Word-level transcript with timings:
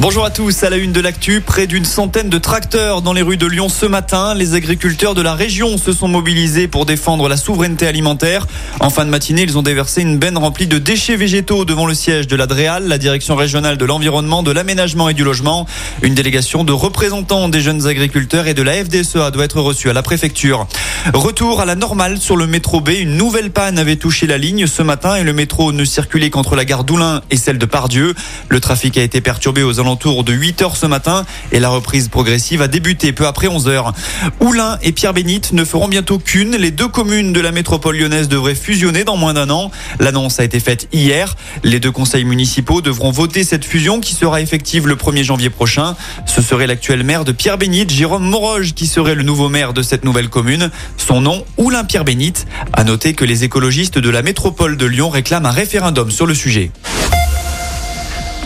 Bonjour 0.00 0.24
à 0.24 0.30
tous, 0.30 0.64
à 0.64 0.70
la 0.70 0.78
une 0.78 0.90
de 0.90 1.00
l'actu, 1.00 1.40
près 1.40 1.68
d'une 1.68 1.84
centaine 1.84 2.28
de 2.28 2.38
tracteurs 2.38 3.02
dans 3.02 3.12
les 3.12 3.22
rues 3.22 3.36
de 3.36 3.46
Lyon 3.46 3.68
ce 3.68 3.86
matin. 3.86 4.34
Les 4.34 4.54
agriculteurs 4.54 5.14
de 5.14 5.22
la 5.22 5.34
région 5.34 5.78
se 5.78 5.92
sont 5.92 6.08
mobilisés 6.08 6.66
pour 6.66 6.86
défendre 6.86 7.28
la 7.28 7.36
souveraineté 7.36 7.86
alimentaire. 7.86 8.48
En 8.80 8.90
fin 8.90 9.04
de 9.04 9.10
matinée, 9.10 9.42
ils 9.42 9.56
ont 9.56 9.62
déversé 9.62 10.02
une 10.02 10.18
benne 10.18 10.38
remplie 10.38 10.66
de 10.66 10.78
déchets 10.78 11.14
végétaux 11.14 11.64
devant 11.64 11.86
le 11.86 11.94
siège 11.94 12.26
de 12.26 12.34
la 12.34 12.46
DREAL, 12.46 12.88
la 12.88 12.98
direction 12.98 13.36
régionale 13.36 13.76
de 13.76 13.84
l'environnement, 13.84 14.42
de 14.42 14.50
l'aménagement 14.50 15.08
et 15.08 15.14
du 15.14 15.22
logement. 15.22 15.66
Une 16.02 16.14
délégation 16.14 16.64
de 16.64 16.72
représentants 16.72 17.48
des 17.48 17.60
jeunes 17.60 17.86
agriculteurs 17.86 18.48
et 18.48 18.54
de 18.54 18.62
la 18.62 18.72
FDSEA 18.84 19.30
doit 19.30 19.44
être 19.44 19.60
reçue 19.60 19.88
à 19.88 19.92
la 19.92 20.02
préfecture. 20.02 20.66
Retour 21.14 21.60
à 21.60 21.64
la 21.64 21.76
normale 21.76 22.18
sur 22.18 22.36
le 22.36 22.48
métro 22.48 22.80
B. 22.80 22.90
Une 23.00 23.16
nouvelle 23.16 23.52
panne 23.52 23.78
avait 23.78 23.96
touché 23.96 24.26
la 24.26 24.38
ligne 24.38 24.66
ce 24.66 24.82
matin 24.82 25.14
et 25.14 25.22
le 25.22 25.32
métro 25.32 25.70
ne 25.70 25.84
circulait 25.84 26.30
qu'entre 26.30 26.56
la 26.56 26.64
gare 26.64 26.82
d'Oulin 26.82 27.20
et 27.30 27.36
celle 27.36 27.58
de 27.58 27.66
Pardieu. 27.66 28.14
Le 28.48 28.58
trafic 28.58 28.98
a 28.98 29.02
été 29.02 29.20
perturbé 29.20 29.62
aux 29.62 29.78
alentours 29.78 29.91
de 29.94 30.32
8 30.32 30.62
heures 30.62 30.76
ce 30.76 30.86
matin 30.86 31.26
et 31.52 31.60
la 31.60 31.68
reprise 31.68 32.08
progressive 32.08 32.62
a 32.62 32.68
débuté 32.68 33.12
peu 33.12 33.26
après 33.26 33.48
11 33.48 33.68
heures. 33.68 33.92
Oulin 34.40 34.78
et 34.82 34.92
Pierre-Bénite 34.92 35.52
ne 35.52 35.64
feront 35.64 35.88
bientôt 35.88 36.18
qu'une. 36.18 36.56
Les 36.56 36.70
deux 36.70 36.88
communes 36.88 37.32
de 37.32 37.40
la 37.40 37.52
métropole 37.52 37.98
lyonnaise 37.98 38.28
devraient 38.28 38.54
fusionner 38.54 39.04
dans 39.04 39.16
moins 39.16 39.34
d'un 39.34 39.50
an. 39.50 39.70
L'annonce 40.00 40.40
a 40.40 40.44
été 40.44 40.60
faite 40.60 40.88
hier. 40.92 41.36
Les 41.62 41.78
deux 41.78 41.90
conseils 41.90 42.24
municipaux 42.24 42.80
devront 42.80 43.10
voter 43.10 43.44
cette 43.44 43.66
fusion 43.66 44.00
qui 44.00 44.14
sera 44.14 44.40
effective 44.40 44.88
le 44.88 44.94
1er 44.94 45.24
janvier 45.24 45.50
prochain. 45.50 45.94
Ce 46.26 46.40
serait 46.40 46.66
l'actuel 46.66 47.04
maire 47.04 47.24
de 47.24 47.32
Pierre-Bénite, 47.32 47.90
Jérôme 47.90 48.24
Moroge, 48.24 48.72
qui 48.72 48.86
serait 48.86 49.14
le 49.14 49.22
nouveau 49.22 49.50
maire 49.50 49.74
de 49.74 49.82
cette 49.82 50.04
nouvelle 50.04 50.30
commune. 50.30 50.70
Son 50.96 51.20
nom, 51.20 51.44
Oulin 51.58 51.84
Pierre-Bénite. 51.84 52.46
À 52.72 52.84
noter 52.84 53.12
que 53.12 53.26
les 53.26 53.44
écologistes 53.44 53.98
de 53.98 54.10
la 54.10 54.22
métropole 54.22 54.78
de 54.78 54.86
Lyon 54.86 55.10
réclament 55.10 55.46
un 55.46 55.50
référendum 55.50 56.10
sur 56.10 56.24
le 56.24 56.34
sujet. 56.34 56.70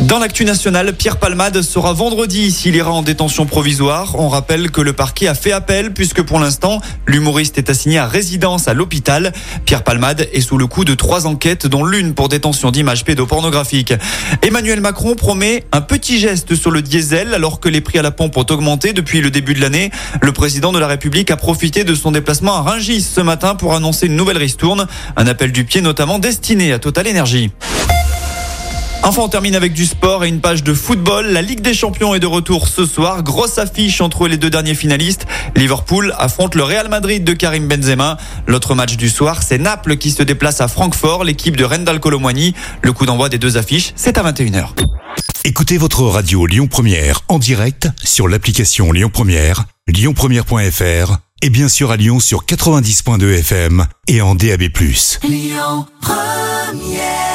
Dans 0.00 0.18
l'actu 0.18 0.46
nationale, 0.46 0.94
Pierre 0.94 1.18
Palmade 1.18 1.60
sera 1.60 1.92
vendredi 1.92 2.50
s'il 2.50 2.74
ira 2.74 2.90
en 2.90 3.02
détention 3.02 3.44
provisoire. 3.44 4.14
On 4.18 4.28
rappelle 4.28 4.70
que 4.70 4.80
le 4.80 4.94
parquet 4.94 5.26
a 5.26 5.34
fait 5.34 5.52
appel 5.52 5.92
puisque 5.92 6.22
pour 6.22 6.38
l'instant, 6.38 6.80
l'humoriste 7.06 7.58
est 7.58 7.68
assigné 7.68 7.98
à 7.98 8.06
résidence 8.06 8.68
à 8.68 8.74
l'hôpital. 8.74 9.32
Pierre 9.66 9.84
Palmade 9.84 10.28
est 10.32 10.40
sous 10.40 10.56
le 10.56 10.66
coup 10.66 10.86
de 10.86 10.94
trois 10.94 11.26
enquêtes 11.26 11.66
dont 11.66 11.84
l'une 11.84 12.14
pour 12.14 12.30
détention 12.30 12.70
d'images 12.70 13.04
pédopornographiques. 13.04 13.92
Emmanuel 14.40 14.80
Macron 14.80 15.14
promet 15.14 15.64
un 15.72 15.82
petit 15.82 16.18
geste 16.18 16.54
sur 16.54 16.70
le 16.70 16.80
diesel 16.80 17.34
alors 17.34 17.60
que 17.60 17.68
les 17.68 17.82
prix 17.82 17.98
à 17.98 18.02
la 18.02 18.10
pompe 18.10 18.38
ont 18.38 18.46
augmenté 18.48 18.94
depuis 18.94 19.20
le 19.20 19.30
début 19.30 19.52
de 19.52 19.60
l'année. 19.60 19.90
Le 20.22 20.32
président 20.32 20.72
de 20.72 20.78
la 20.78 20.86
République 20.86 21.30
a 21.30 21.36
profité 21.36 21.84
de 21.84 21.94
son 21.94 22.12
déplacement 22.12 22.54
à 22.54 22.62
Rungis 22.62 23.02
ce 23.02 23.20
matin 23.20 23.54
pour 23.56 23.74
annoncer 23.74 24.06
une 24.06 24.16
nouvelle 24.16 24.38
ristourne, 24.38 24.86
un 25.16 25.26
appel 25.26 25.52
du 25.52 25.64
pied 25.64 25.82
notamment 25.82 26.18
destiné 26.18 26.72
à 26.72 26.78
Total 26.78 27.06
Energy. 27.06 27.50
Enfin, 29.04 29.22
on 29.22 29.28
termine 29.28 29.56
avec 29.56 29.72
du 29.72 29.84
sport 29.84 30.24
et 30.24 30.28
une 30.28 30.40
page 30.40 30.62
de 30.62 30.72
football. 30.72 31.26
La 31.26 31.42
Ligue 31.42 31.60
des 31.60 31.74
Champions 31.74 32.14
est 32.14 32.20
de 32.20 32.26
retour 32.26 32.68
ce 32.68 32.86
soir. 32.86 33.24
Grosse 33.24 33.58
affiche 33.58 34.00
entre 34.00 34.28
les 34.28 34.36
deux 34.36 34.48
derniers 34.48 34.76
finalistes. 34.76 35.26
Liverpool 35.56 36.14
affronte 36.18 36.54
le 36.54 36.62
Real 36.62 36.88
Madrid 36.88 37.24
de 37.24 37.32
Karim 37.32 37.66
Benzema. 37.66 38.16
L'autre 38.46 38.76
match 38.76 38.96
du 38.96 39.08
soir, 39.08 39.42
c'est 39.42 39.58
Naples 39.58 39.96
qui 39.96 40.12
se 40.12 40.22
déplace 40.22 40.60
à 40.60 40.68
Francfort, 40.68 41.24
l'équipe 41.24 41.56
de 41.56 41.64
Rendal 41.64 41.98
Colomwani. 41.98 42.54
Le 42.82 42.92
coup 42.92 43.04
d'envoi 43.04 43.28
des 43.28 43.38
deux 43.38 43.56
affiches, 43.56 43.92
c'est 43.96 44.18
à 44.18 44.22
21h. 44.22 44.68
Écoutez 45.44 45.78
votre 45.78 46.02
radio 46.04 46.46
Lyon 46.46 46.68
Première 46.68 47.22
en 47.26 47.40
direct 47.40 47.88
sur 48.04 48.28
l'application 48.28 48.92
Lyon 48.92 49.10
Première, 49.12 49.64
lyonpremière.fr 49.88 51.16
et 51.42 51.50
bien 51.50 51.68
sûr 51.68 51.90
à 51.90 51.96
Lyon 51.96 52.20
sur 52.20 52.44
90.2 52.44 53.40
FM 53.40 53.84
et 54.06 54.22
en 54.22 54.36
DAB+. 54.36 54.62
Lyon 55.24 55.86
Première 56.00 57.31